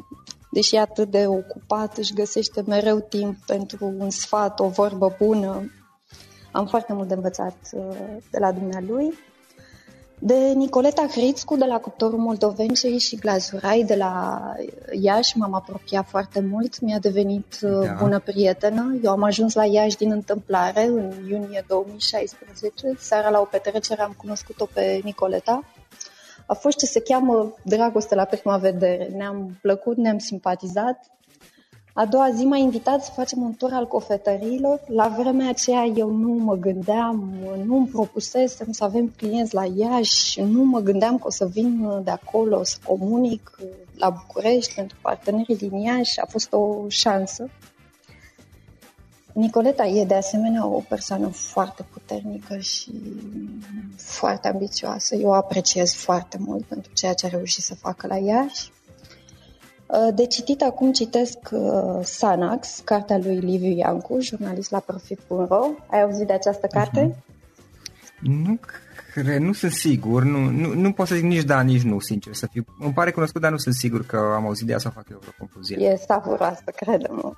[0.51, 5.73] Deși e atât de ocupat, își găsește mereu timp pentru un sfat, o vorbă bună.
[6.53, 7.97] Am foarte mult de învățat uh,
[8.31, 9.19] de la dumnealui
[10.23, 14.41] de Nicoleta Hrițcu de la Cuptorul Moldovencei și Glazurai de la
[15.01, 17.97] Iași m-am apropiat foarte mult, mi-a devenit uh, da.
[17.99, 18.99] bună prietenă.
[19.03, 22.95] Eu am ajuns la Iași din întâmplare în iunie 2016.
[22.99, 25.65] Seara la o petrecere am cunoscut-o pe Nicoleta.
[26.47, 29.09] A fost ce se cheamă dragoste la prima vedere.
[29.17, 31.11] Ne-am plăcut, ne-am simpatizat
[31.93, 34.81] a doua zi m-a invitat să facem un tur al cofetăriilor.
[34.87, 37.33] La vremea aceea eu nu mă gândeam,
[37.65, 42.01] nu îmi propusesem să avem clienți la Iași, nu mă gândeam că o să vin
[42.05, 43.59] de acolo să comunic
[43.97, 46.21] la București pentru partenerii din Iași.
[46.21, 47.49] A fost o șansă.
[49.33, 52.93] Nicoleta e de asemenea o persoană foarte puternică și
[53.97, 55.15] foarte ambițioasă.
[55.15, 58.71] Eu o apreciez foarte mult pentru ceea ce a reușit să facă la Iași.
[59.93, 65.71] Uh, de citit acum citesc uh, Sanax, cartea lui Liviu Iancu, jurnalist la Profit.ro.
[65.87, 67.11] Ai auzit de această carte?
[67.11, 67.31] Uh-huh.
[68.21, 68.59] Nu
[69.13, 72.35] cred, nu sunt sigur, nu, nu, nu pot să zic nici da, nici nu, sincer
[72.35, 72.65] să fiu.
[72.79, 75.19] Îmi pare cunoscut, dar nu sunt sigur că am auzit de ea să fac eu
[75.19, 75.77] vreo concluzie.
[75.77, 77.33] E savuroasă, crede-mă.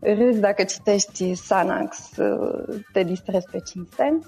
[0.00, 4.18] Râzi dacă citești Sanax, uh, te distrezi pe cinste.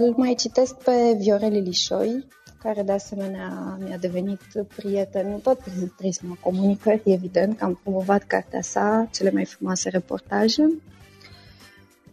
[0.00, 2.26] Îl mai citesc pe Viorel Ilișoi,
[2.62, 4.40] care de asemenea mi-a devenit
[4.76, 10.62] prieten tot prin prisma comunicării, evident, că am promovat cartea sa, cele mai frumoase reportaje.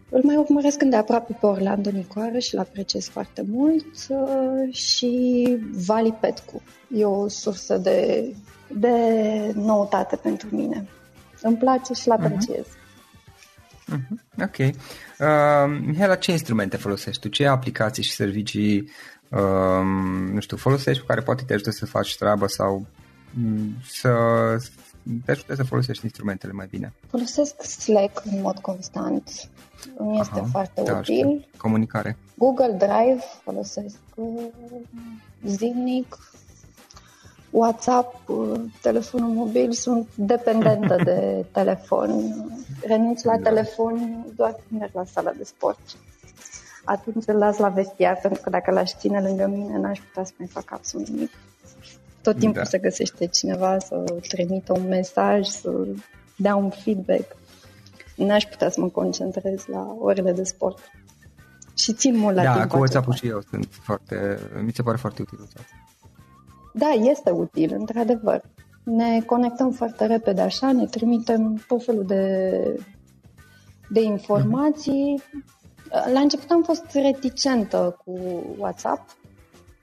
[0.10, 6.18] Îl mai urmăresc îndeaproape pe Orlando Nicoară și îl apreciez foarte mult uh, și Vali
[6.22, 6.62] Petcu.
[6.96, 8.30] E o sursă de,
[8.68, 8.98] de
[9.56, 10.88] noutate pentru mine.
[11.42, 12.24] Îmi place și l mhm.
[12.24, 12.66] apreciez.
[12.66, 12.86] Uh-huh.
[13.92, 14.44] Uh-huh.
[14.44, 14.58] Ok.
[14.58, 17.28] Uh, Mihaela, ce instrumente folosești tu?
[17.28, 18.90] Ce aplicații și servicii
[19.36, 22.86] um, nu știu, folosești cu care poate te ajută să faci treabă sau
[23.34, 24.10] mm, să
[25.26, 26.93] te ajute să folosești instrumentele mai bine.
[27.08, 29.50] Folosesc Slack în mod constant.
[29.98, 31.15] Îmi este Aha, foarte da, util.
[31.15, 31.45] Știu.
[31.58, 32.17] Comunicare.
[32.36, 34.43] Google Drive folosesc uh,
[35.45, 36.17] zilnic.
[37.50, 38.30] WhatsApp,
[38.82, 42.10] telefonul mobil, sunt dependentă de telefon.
[42.82, 43.50] Renunț la da.
[43.50, 45.80] telefon doar când merg la sala de sport.
[46.86, 50.32] Atunci îl las la vestiar, pentru că dacă l-aș ține lângă mine, n-aș putea să
[50.38, 51.32] mai fac absolut nimic.
[52.21, 52.67] Tot timpul da.
[52.67, 55.71] se găsește cineva să trimită un mesaj, să
[56.36, 57.36] dea un feedback.
[58.15, 60.80] N-aș putea să mă concentrez la orele de sport.
[61.78, 62.63] Și țin mult la da, timp.
[62.63, 65.65] Da, cu WhatsApp și eu sunt foarte, mi se pare foarte util WhatsApp.
[66.74, 68.41] Da, este util, într-adevăr.
[68.84, 72.80] Ne conectăm foarte repede așa, ne trimitem tot felul de,
[73.89, 75.24] de informații.
[75.86, 76.13] Uh-huh.
[76.13, 79.10] La început am fost reticentă cu WhatsApp,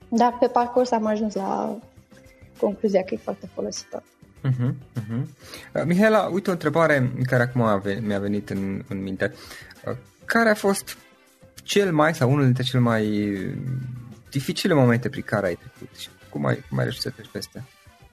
[0.07, 1.77] dar pe parcurs am ajuns la
[2.59, 4.03] concluzia că e foarte folositor.
[4.43, 5.21] Uh-huh, uh-huh.
[5.73, 9.33] Uh, Mihaela, uite o întrebare care acum mi-a venit în, în minte.
[9.87, 10.97] Uh, care a fost
[11.63, 13.35] cel mai sau unul dintre cele mai
[14.29, 17.63] dificile momente prin care ai trecut și cum ai, cum ai reușit să treci peste?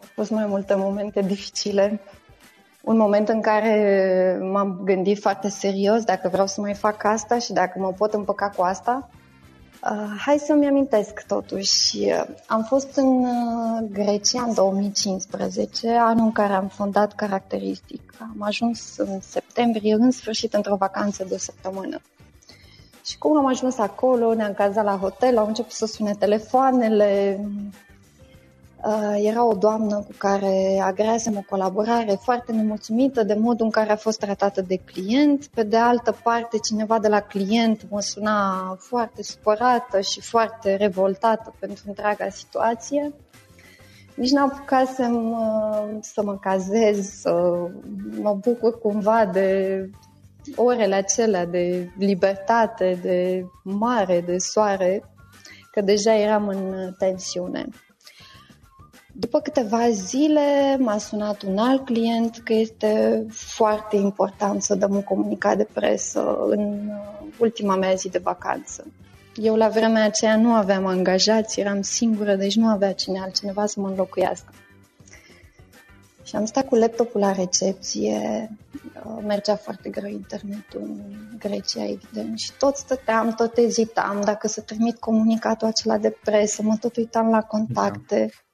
[0.00, 2.00] Au fost mai multe momente dificile.
[2.82, 7.52] Un moment în care m-am gândit foarte serios dacă vreau să mai fac asta și
[7.52, 9.08] dacă mă pot împăca cu asta.
[9.82, 11.98] Uh, hai să-mi amintesc totuși.
[12.46, 18.14] Am fost în uh, Grecia în 2015, anul în care am fondat Caracteristic.
[18.20, 22.00] Am ajuns în septembrie, în sfârșit, într-o vacanță de o săptămână.
[23.04, 27.40] Și cum am ajuns acolo, ne-am cazat la hotel, au început să sune telefoanele.
[28.84, 33.90] Uh, era o doamnă cu care agreasem o colaborare foarte nemulțumită de modul în care
[33.90, 35.46] a fost tratată de client.
[35.46, 41.54] Pe de altă parte, cineva de la client mă suna foarte supărată și foarte revoltată
[41.58, 43.12] pentru întreaga situație.
[44.14, 47.52] Nici n-am apucasem uh, să mă cazez, să
[48.20, 49.90] mă bucur cumva de
[50.56, 55.04] orele acelea de libertate, de mare, de soare,
[55.70, 57.68] că deja eram în tensiune.
[59.20, 65.02] După câteva zile m-a sunat un alt client că este foarte important să dăm un
[65.02, 66.90] comunicat de presă în
[67.38, 68.86] ultima mea zi de vacanță.
[69.34, 73.80] Eu la vremea aceea nu aveam angajați, eram singură, deci nu avea cine altcineva să
[73.80, 74.52] mă înlocuiască.
[76.24, 78.50] Și am stat cu laptopul la recepție,
[79.04, 84.60] uh, mergea foarte greu internetul în Grecia, evident, și tot stăteam, tot ezitam dacă să
[84.60, 88.18] trimit comunicatul acela de presă, mă tot uitam la contacte.
[88.18, 88.49] Da.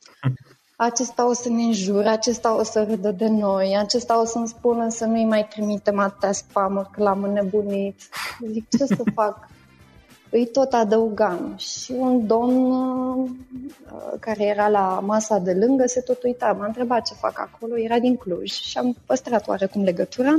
[0.76, 4.88] Acesta o să ne înjure, acesta o să râdă de noi, acesta o să-mi spună
[4.88, 8.00] să nu-i mai trimitem atâtea spam că l-am înnebunit.
[8.50, 9.48] Zic, ce să fac?
[10.30, 11.54] îi tot adăugam.
[11.56, 13.30] Și un domn uh,
[14.20, 16.56] care era la masa de lângă se tot uita.
[16.58, 20.36] M-a întrebat ce fac acolo, era din Cluj și am păstrat oarecum legătura.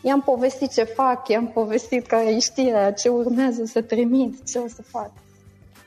[0.00, 4.68] I-am povestit ce fac, i-am povestit care e știrea, ce urmează să trimit, ce o
[4.68, 5.10] să fac.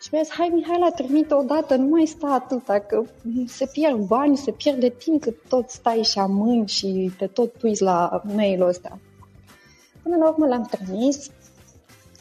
[0.06, 3.02] Și mi-a zis, hai Mihaela, trimite odată, nu mai sta atâta, că
[3.48, 7.82] se pierd bani, se pierde timp, că tot stai și amâni și te tot uiți
[7.82, 9.00] la mail-ul ăsta.
[10.04, 11.30] Până la urmă l-am trimis,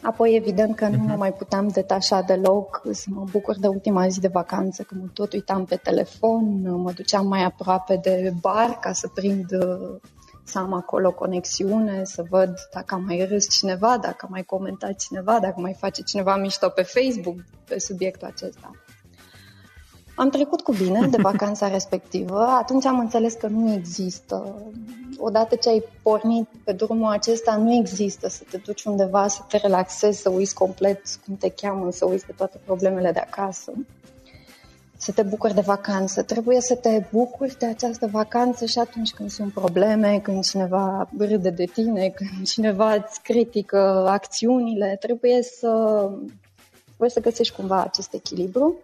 [0.03, 1.18] Apoi, evident că nu mă mhm.
[1.18, 5.33] mai puteam detașa deloc, să mă bucur de ultima zi de vacanță, că mă tot
[5.33, 9.47] uitam pe telefon, mă duceam mai aproape de bar ca să prind,
[10.44, 14.96] să am acolo conexiune, să văd dacă a mai râs cineva, dacă a mai comentat
[14.96, 18.70] cineva, dacă mai face cineva mișto pe Facebook pe subiectul acesta.
[20.16, 24.62] Am trecut cu bine de vacanța respectivă, atunci am înțeles că nu există.
[25.18, 29.57] Odată ce ai pornit pe drumul acesta, nu există să te duci undeva, să te
[29.57, 33.72] relaxezi, să uiți complet cum te cheamă, să uiți de toate problemele de acasă,
[34.96, 36.22] să te bucuri de vacanță.
[36.22, 41.50] Trebuie să te bucuri de această vacanță și atunci când sunt probleme, când cineva râde
[41.50, 46.09] de tine, când cineva îți critică acțiunile, trebuie să,
[46.87, 48.76] trebuie să găsești cumva acest echilibru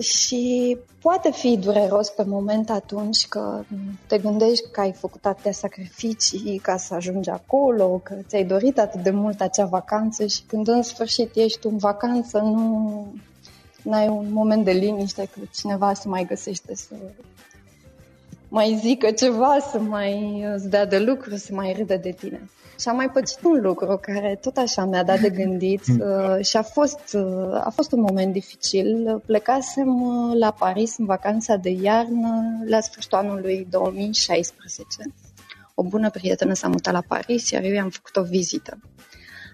[0.00, 3.62] și poate fi dureros pe moment atunci că
[4.06, 9.02] te gândești că ai făcut atâtea sacrificii ca să ajungi acolo, că ți-ai dorit atât
[9.02, 13.06] de mult acea vacanță și când în sfârșit ești în vacanță, nu
[13.92, 16.94] ai un moment de liniște că cineva se mai găsește să
[18.48, 22.50] mai zică ceva, să mai îți dea de lucru, să mai râdă de tine.
[22.80, 26.56] Și am mai pățit un lucru care tot așa mi-a dat de gândit uh, și
[26.56, 29.22] a fost, uh, a fost un moment dificil.
[29.26, 35.14] Plecasem uh, la Paris în vacanța de iarnă la sfârșitul anului 2016.
[35.74, 38.78] O bună prietenă s-a mutat la Paris, iar eu i-am făcut o vizită.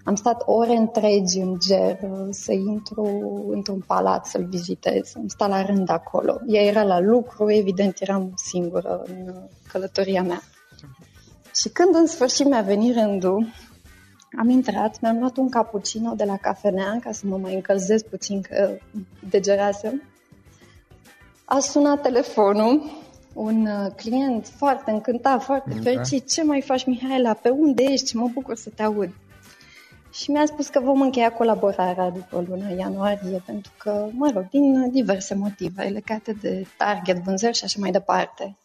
[0.03, 3.05] Am stat ore întregi în ger uh, să intru
[3.49, 5.11] într-un palat să-l vizitez.
[5.15, 6.39] Am stat la rând acolo.
[6.47, 10.41] Ea era la lucru, evident eram singură în uh, călătoria mea.
[11.55, 13.47] Și când în sfârșit mi-a venit rândul,
[14.39, 18.41] am intrat, mi-am luat un cappuccino de la cafenea ca să mă mai încălzesc puțin
[18.41, 18.77] că
[19.29, 20.03] degerasem.
[21.45, 22.83] A sunat telefonul,
[23.33, 25.81] un uh, client foarte încântat, foarte da.
[25.81, 26.29] fericit.
[26.29, 27.33] Ce mai faci, Mihaela?
[27.33, 28.15] Pe unde ești?
[28.15, 29.09] Mă bucur să te aud.
[30.11, 34.91] Și mi-a spus că vom încheia colaborarea după luna ianuarie, pentru că, mă rog, din
[34.91, 38.57] diverse motive legate de target, vânzări și așa mai departe.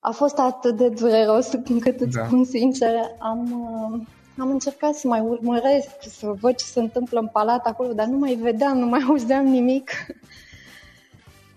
[0.00, 2.24] A fost atât de dureros încât îți da.
[2.24, 3.52] spun sincer, am,
[3.92, 4.06] uh,
[4.38, 8.18] am încercat să mai urmăresc, să văd ce se întâmplă în palat acolo, dar nu
[8.18, 9.90] mai vedeam, nu mai auzeam nimic.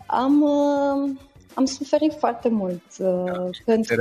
[0.05, 1.09] Am, uh,
[1.53, 3.95] am suferit foarte mult uh, pentru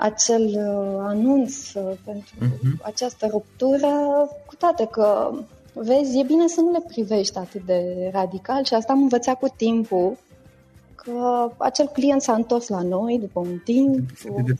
[0.00, 2.82] acel uh, anunț, uh, pentru uh-huh.
[2.82, 3.88] această ruptură,
[4.46, 5.30] cu toate că,
[5.72, 9.48] vezi, e bine să nu le privești atât de radical și asta am învățat cu
[9.56, 10.16] timpul,
[10.94, 14.10] că acel client s-a întors la noi după un timp,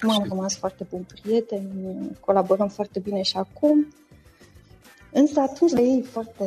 [0.03, 1.63] m-am rămas foarte bun prieten,
[2.21, 3.95] colaborăm foarte bine și acum.
[5.13, 6.45] Însă atunci e foarte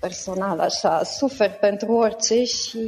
[0.00, 2.80] personal, așa, suferi pentru orice și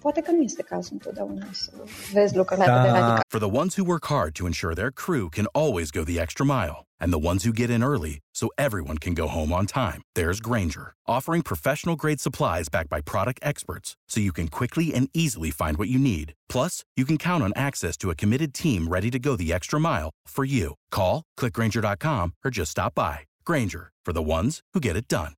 [0.00, 1.70] poate că nu este cazul întotdeauna să
[2.12, 2.82] vezi lucrurile da.
[2.82, 3.20] de radical.
[3.28, 6.44] For the ones who work hard to ensure their crew can always go the extra
[6.44, 10.02] mile and the ones who get in early so everyone can go home on time,
[10.14, 15.08] there's Granger, offering professional grade supplies backed by product experts so you can quickly and
[15.14, 16.34] easily find what you need.
[16.48, 19.78] Plus, you can count on access to a committed team ready to go the extra
[19.80, 20.74] mile for you.
[20.90, 23.29] Call, clickgranger.com or just stop by.
[23.44, 25.32] Granger, for the ones who get it done.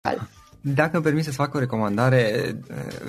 [0.65, 2.55] Dacă îmi permis să fac o recomandare,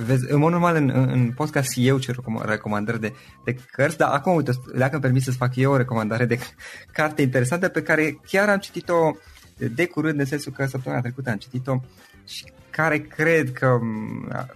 [0.05, 3.13] vezi, în mod normal în, în podcast eu cer recomandări de,
[3.43, 6.39] de cărți, dar acum, uite, dacă îmi permis să fac eu o recomandare de
[6.97, 9.11] carte interesantă pe care chiar am citit-o
[9.57, 11.81] de curând, în sensul că săptămâna trecută am citit-o
[12.25, 12.45] și
[12.75, 13.79] care cred că,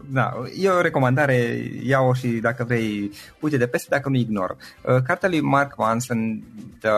[0.09, 4.57] da, e o recomandare, iau-o și dacă vrei, uite de peste, dacă nu ignor.
[4.81, 6.43] Uh, cartea lui Mark Manson,
[6.79, 6.89] The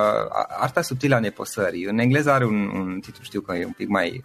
[0.60, 3.88] Arta subtilă a nepăsării, în engleză are un, un titlu, știu că e un pic
[3.88, 4.24] mai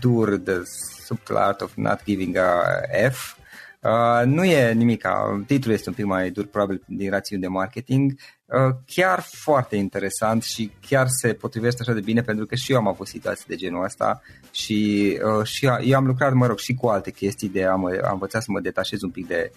[0.00, 0.60] dur, The
[1.04, 2.62] Subtle Art of Not Giving a
[3.10, 3.36] F,
[3.80, 5.08] Uh, nu e nimic,
[5.46, 8.12] titlul este un pic mai dur, probabil din rațiuni de marketing.
[8.48, 12.78] Uh, chiar foarte interesant și chiar se potrivește așa de bine pentru că și eu
[12.78, 16.74] am avut situații de genul ăsta și, uh, și eu am lucrat, mă rog, și
[16.74, 19.52] cu alte chestii de am, am învățat să mă detașez un pic de,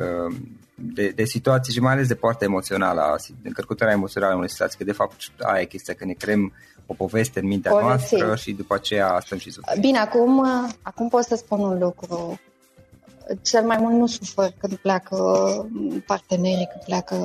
[0.00, 0.36] uh,
[0.74, 4.78] de, de situații și mai ales de partea emoțională, de încărcătura emoțională a unei situații,
[4.78, 6.52] că de fapt aia e chestia, că ne creăm
[6.86, 9.80] o poveste în mintea Pone noastră și după aceea stăm și suferim.
[9.80, 10.46] Bine, acum,
[10.82, 12.38] acum pot să spun un lucru
[13.42, 15.16] cel mai mult nu sufer când pleacă
[16.06, 17.16] partenerii, când pleacă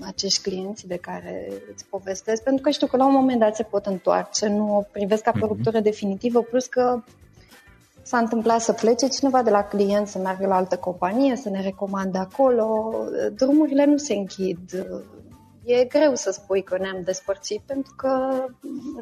[0.00, 3.62] acești clienți de care îți povestesc, pentru că știu că la un moment dat se
[3.62, 5.46] pot întoarce, nu o privesc ca pe mhm.
[5.46, 7.02] ruptură definitivă, plus că
[8.02, 11.62] s-a întâmplat să plece cineva de la client să meargă la altă companie, să ne
[11.62, 12.94] recomande acolo.
[13.34, 14.86] Drumurile nu se închid.
[15.64, 18.44] E greu să spui că ne-am despărțit pentru că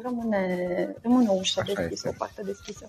[0.03, 2.87] rămâne, rămâne o ușă deschisă, o parte deschisă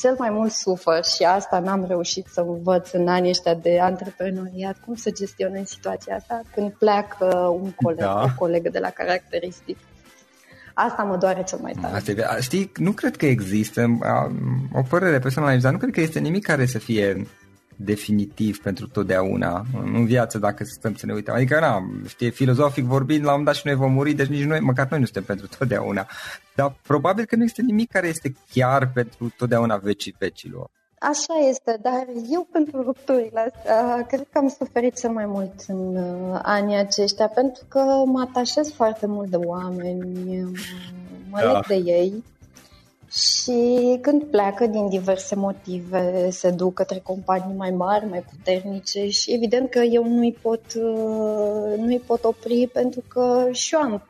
[0.00, 4.76] cel mai mult sufăr și asta n-am reușit să învăț în anii ăștia de antreprenoriat,
[4.84, 7.26] cum să gestionez situația asta când pleacă
[7.62, 8.22] un coleg, da.
[8.22, 9.76] o colegă de la caracteristic.
[10.74, 11.94] Asta mă doare cel mai tare.
[11.94, 13.98] Asta, știi, nu cred că există
[14.72, 17.26] o părere personală, dar nu cred că este nimic care să fie
[17.84, 19.64] definitiv pentru totdeauna
[19.94, 21.34] în viață dacă stăm să ne uităm.
[21.34, 24.60] Adică, na, știi, filozofic vorbind, la un dat și noi vom muri, deci nici noi,
[24.60, 26.06] măcar noi nu suntem pentru totdeauna.
[26.54, 30.70] Dar probabil că nu este nimic care este chiar pentru totdeauna vecii vecilor.
[30.98, 35.96] Așa este, dar eu pentru rupturile astea cred că am suferit cel mai mult în
[35.96, 40.40] uh, anii aceștia pentru că mă atașez foarte mult de oameni,
[41.30, 41.52] mă da.
[41.52, 42.24] leg de ei
[43.10, 49.32] și când pleacă din diverse motive, se duc către companii mai mari, mai puternice și
[49.32, 54.02] evident că eu nu-i pot, uh, nu-i pot opri pentru că și eu am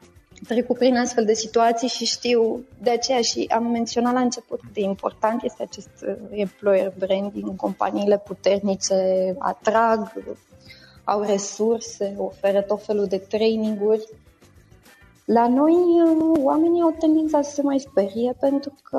[0.47, 4.73] trecut prin astfel de situații și știu de aceea și am menționat la început cât
[4.73, 7.57] de important este acest uh, employer branding.
[7.57, 10.13] Companiile puternice atrag,
[11.05, 14.09] au resurse, oferă tot felul de traininguri
[15.33, 18.99] la noi, uh, oamenii au tendința să se mai sperie pentru că,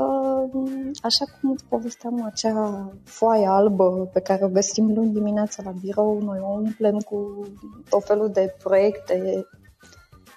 [0.52, 5.72] um, așa cum îți povesteam, acea foaie albă pe care o găsim luni dimineața la
[5.72, 7.48] birou, noi o umplem cu
[7.90, 9.46] tot felul de proiecte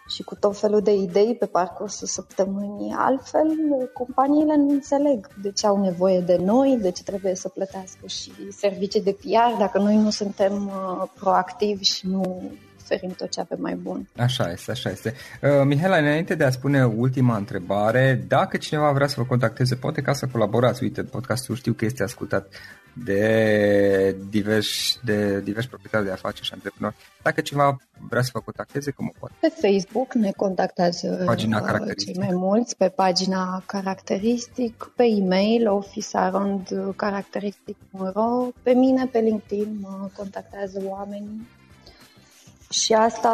[0.09, 2.95] și cu tot felul de idei pe parcursul săptămânii.
[2.97, 3.49] Altfel,
[3.93, 8.33] companiile nu înțeleg de ce au nevoie de noi, de ce trebuie să plătească și
[8.51, 12.43] servicii de PR dacă noi nu suntem uh, proactivi și nu
[12.85, 14.09] oferim tot ce avem mai bun.
[14.17, 15.15] Așa este, așa este.
[15.43, 20.03] Uh, Mihaela, înainte de a spune ultima întrebare, dacă cineva vrea să vă contacteze, poate
[20.03, 22.47] ca să colaborați, uite, podcastul știu că este ascultat
[22.95, 26.97] de diversi, de diversi proprietari de afaceri și antreprenori.
[27.23, 27.77] Dacă cineva
[28.09, 29.35] vrea să vă contacteze, cum o poate?
[29.41, 32.15] Pe Facebook ne contactează pagina uh, caracteristic.
[32.15, 40.83] cei mai mulți, pe pagina caracteristic, pe e-mail officearondcaracteristic.ro, pe mine, pe LinkedIn mă contactează
[40.85, 41.47] oamenii
[42.81, 43.31] și asta,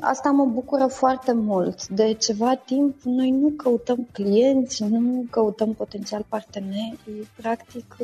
[0.00, 1.88] asta mă bucură foarte mult.
[1.88, 7.96] De ceva timp noi nu căutăm clienți, nu căutăm potențial parteneri, practic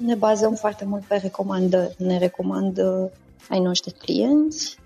[0.00, 1.94] ne bazăm foarte mult pe recomandări.
[1.98, 3.12] Ne recomandă
[3.48, 4.78] ai noștri clienți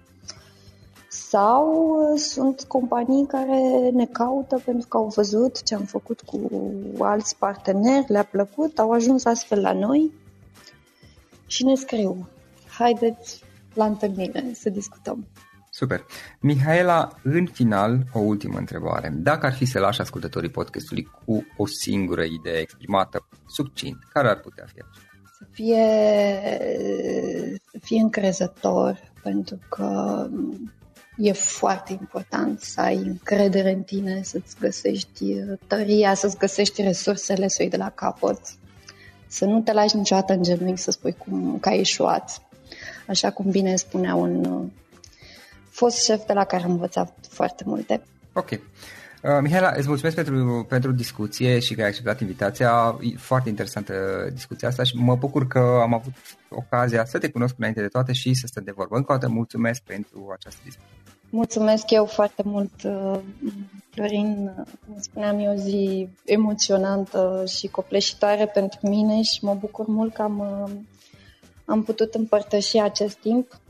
[1.09, 6.41] sau sunt companii care ne caută pentru că au văzut ce am făcut cu
[6.99, 10.13] alți parteneri, le-a plăcut, au ajuns astfel la noi
[11.47, 12.29] și ne scriu.
[12.79, 15.29] Haideți la întâlnire să discutăm.
[15.71, 16.05] Super.
[16.41, 19.13] Mihaela, în final, o ultimă întrebare.
[19.17, 24.41] Dacă ar fi să lași ascultătorii podcastului cu o singură idee exprimată succint, care ar
[24.41, 24.87] putea fi aceea?
[25.39, 25.85] Să fie,
[27.71, 30.27] să fie încrezător, pentru că
[31.17, 35.25] e foarte important să ai încredere în tine, să-ți găsești
[35.67, 38.41] tăria, să-ți găsești resursele, să de la capăt,
[39.27, 42.43] să nu te lași niciodată în genunchi să spui cum că ai ieșuat
[43.11, 44.67] așa cum bine spunea un uh,
[45.71, 48.03] fost șef de la care am învățat foarte multe.
[48.33, 48.51] Ok.
[48.51, 48.59] Uh,
[49.41, 52.99] Mihaela, îți mulțumesc pentru, pentru discuție și că ai acceptat invitația.
[53.01, 53.95] E foarte interesantă
[54.33, 56.13] discuția asta și mă bucur că am avut
[56.49, 58.97] ocazia să te cunosc înainte de toate și să stăm de vorbă.
[58.97, 60.91] Încă o dată mulțumesc pentru această discuție.
[61.31, 63.19] Mulțumesc eu foarte mult, uh,
[63.91, 64.51] Florin.
[64.87, 70.23] Cum spuneam, e o zi emoționantă și copleșitoare pentru mine și mă bucur mult că
[70.23, 70.71] am uh,
[71.71, 73.61] am putut împărtăși acest timp.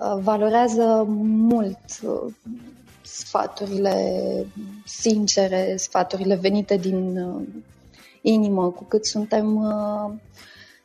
[0.00, 2.32] Uh, valorează mult uh,
[3.02, 3.96] sfaturile
[4.84, 7.42] sincere, sfaturile venite din uh,
[8.20, 9.46] inimă, cu cât suntem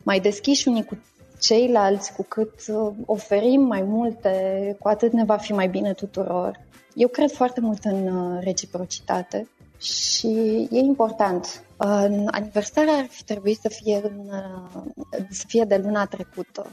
[0.04, 0.98] mai deschiși unii cu
[1.40, 2.54] ceilalți, cu cât
[3.06, 6.60] oferim mai multe, cu atât ne va fi mai bine tuturor.
[6.94, 9.48] Eu cred foarte mult în reciprocitate
[9.80, 10.28] și
[10.72, 11.64] e important.
[12.26, 14.30] Aniversarea ar fi trebuit să fie, în,
[15.30, 16.66] să fie de luna trecută,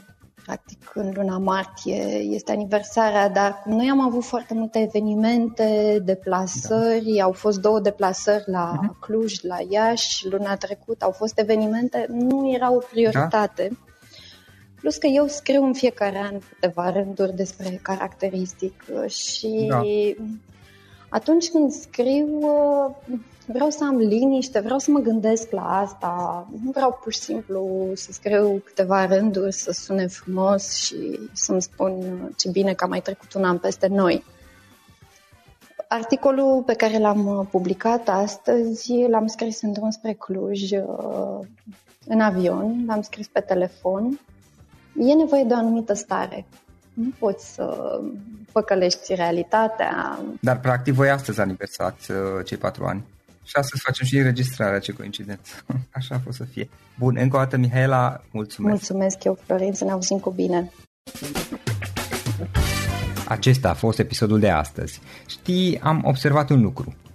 [0.45, 7.23] practic în luna martie este aniversarea, dar noi am avut foarte multe evenimente, deplasări, da.
[7.23, 8.99] au fost două deplasări la uh-huh.
[8.99, 13.67] Cluj, la Iași, luna trecută au fost evenimente, nu era o prioritate.
[13.71, 13.75] Da.
[14.79, 19.81] Plus că eu scriu în fiecare an câteva rânduri despre caracteristic și da
[21.15, 26.71] atunci când scriu, uh, vreau să am liniște, vreau să mă gândesc la asta, nu
[26.71, 31.93] vreau pur și simplu să scriu câteva rânduri, să sune frumos și să-mi spun
[32.37, 34.23] ce bine că a mai trecut un an peste noi.
[35.87, 41.39] Articolul pe care l-am uh, publicat astăzi l-am scris în drum spre Cluj uh,
[42.07, 44.19] în avion, l-am scris pe telefon.
[44.97, 46.45] E nevoie de o anumită stare
[46.95, 47.99] nu poți să
[48.51, 50.19] păcălești realitatea.
[50.41, 53.03] Dar, practic, voi astăzi aniversați uh, cei patru ani.
[53.43, 55.53] Și astăzi facem și înregistrarea, ce coincidență.
[55.97, 56.69] Așa a fost să fie.
[56.99, 58.73] Bun, încă o dată, Mihaela, mulțumesc.
[58.75, 60.71] Mulțumesc eu, Florin, să ne auzim cu bine.
[63.27, 65.01] Acesta a fost episodul de astăzi.
[65.25, 66.95] Știi, am observat un lucru.